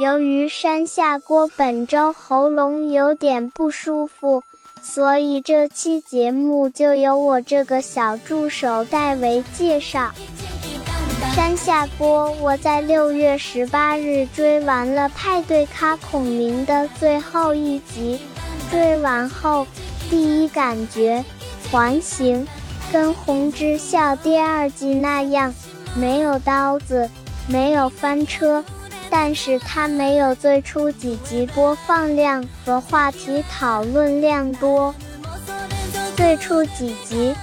[0.00, 4.42] 由于山下锅本周喉咙有点不舒服，
[4.80, 10.10] 所以这期节目就由我这个小助手代为介绍。
[11.34, 18.18] 山下锅，我在六月十八日追完了派对咖孔明的最后一集，
[18.70, 19.66] 追完后
[20.08, 21.22] 第一感觉，
[21.70, 22.48] 环形，
[22.90, 25.54] 跟《红之笑》第二季那样，
[25.94, 27.10] 没有刀子，
[27.46, 28.64] 没有翻车。
[29.10, 34.94] 但是它没有最初几集播放量和话题讨论量多。
[36.16, 37.34] 最初几集，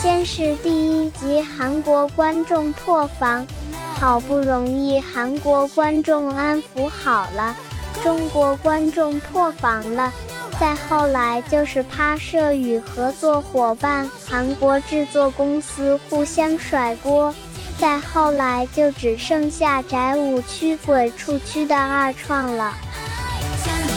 [0.00, 3.46] 先是第一集韩国观众破防，
[3.98, 7.56] 好不容易韩国观众安抚好了，
[8.02, 10.12] 中国观众破防了。
[10.60, 17.34] 再后来就是拍摄与合作伙伴韩国制作公司互相甩锅。
[17.78, 22.74] 再后来就只剩下宅舞区鬼畜区的二创了。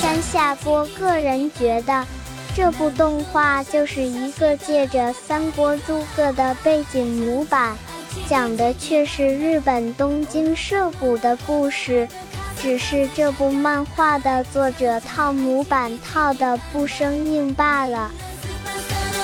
[0.01, 2.05] 山下波个人觉得，
[2.55, 7.75] 这部动画就是一个借着三国诸葛的背景模板，
[8.27, 12.07] 讲的却是日本东京涉谷的故事，
[12.61, 18.09] 只是这部漫画的作者套模板套的不生硬罢了。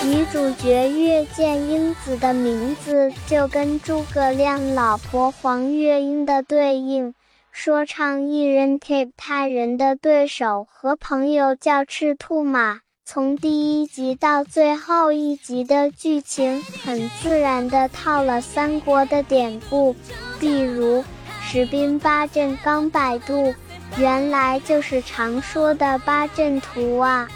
[0.06, 7.16] 女主角月见英子的名字就跟诸葛亮老婆黄月英的对应，
[7.52, 12.82] 说唱艺人 Keep 他人的对手和朋友叫赤兔马。
[13.04, 19.96] 从第一集到最后一集的剧情，很自然的套了三国的典故，
[20.40, 21.04] 比如
[21.42, 23.56] 十兵八阵刚百渡，
[23.98, 27.28] 原来就是常说的八阵图啊。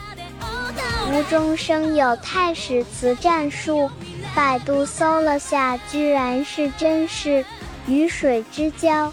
[1.11, 3.89] 无中生有太史慈战术，
[4.35, 7.43] 百度搜了下，居然是真事。
[7.87, 9.11] 鱼水之交，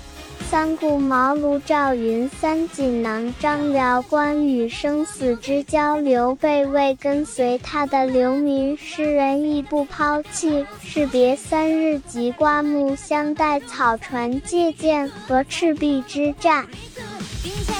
[0.50, 10.66] 三顾茅庐赵云，三锦囊张辽，关羽生死之交，刘备为跟随他的流民诗人亦不抛弃。
[10.84, 16.66] 士别三日，即刮目相待，草船借箭和赤壁之战，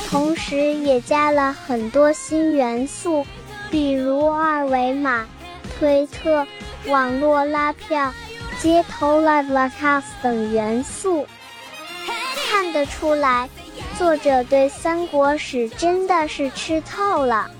[0.08, 3.26] 同时也加了很多新元素。
[3.70, 5.26] 比如二维码、
[5.78, 6.46] 推特、
[6.86, 8.12] 网络拉票、
[8.60, 11.26] 街头 live cast 等元素，
[12.48, 13.48] 看得出来，
[13.98, 17.50] 作者对三国史真的是吃透了。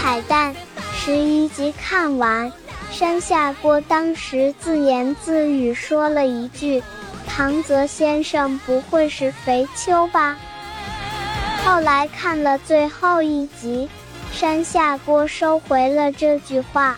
[0.00, 0.54] 彩蛋：
[0.94, 2.50] 十一集看完，
[2.90, 6.82] 山下锅当时自言自语说了一句
[7.28, 10.36] ：“唐泽先生不会是肥秋吧？”
[11.64, 13.88] 后来看了最后一集。
[14.32, 16.96] 山下锅收回了这句话。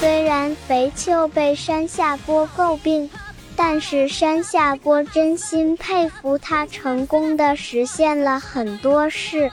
[0.00, 3.08] 虽然肥秋被山下锅诟病，
[3.54, 9.50] 但是山下锅真心佩服他成功的实现了很多事。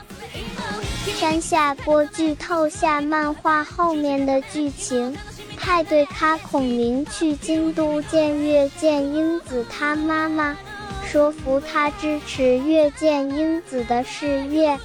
[1.18, 5.16] 山下锅剧透下漫画后面的剧情：
[5.56, 10.56] 派对咖孔明去京都见月见英子他妈妈，
[11.06, 14.78] 说服他支持月见英子的事业。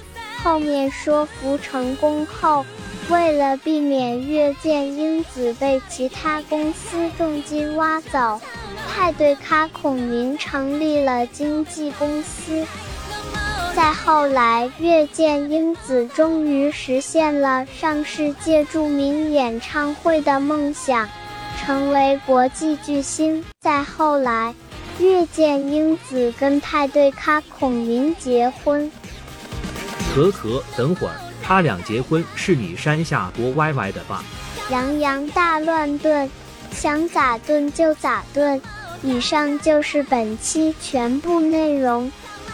[0.44, 2.66] 后面说服成功后，
[3.08, 8.38] 为了避免月见英子被其他公司重金挖走，
[8.86, 12.66] 派对咖孔明成立了经纪公司。
[13.74, 21.08] 再后来，月见英子终于实现了上世界著名演唱会的梦想，
[21.58, 23.42] 成为国际巨星。
[23.62, 24.54] 再后来，
[24.98, 28.92] 月见英子跟派对咖孔明结婚。
[30.14, 34.22] 可可，等会儿，他俩结婚是你山下锅歪歪的吧？
[34.70, 36.30] 洋洋大乱炖，
[36.70, 38.62] 想咋炖就咋炖。
[39.02, 42.10] 以上就是本期全部内容，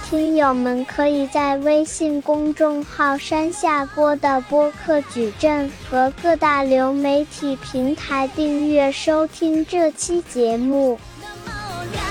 [0.08, 10.98] 听友们可以在微信公众号“山下锅”的播客矩阵和各大流媒体平台订阅收听这期节目。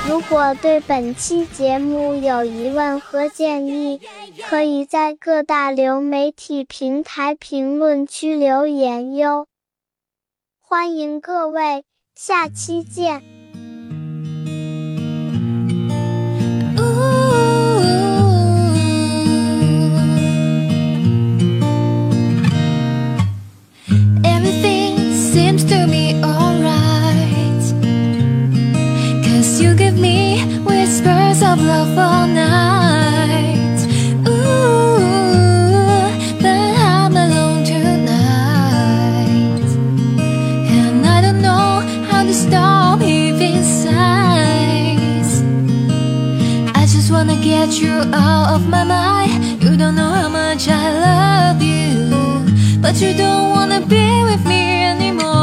[0.10, 4.02] 如果对本期节目有疑问和建议，
[4.42, 9.46] 可以在各大流媒体平台评论区留言哟。
[10.60, 11.84] 欢迎各位，
[12.16, 13.39] 下期见。
[47.42, 49.64] get you out of my mind.
[49.64, 54.84] You don't know how much I love you But you don't wanna be with me
[54.84, 55.39] anymore.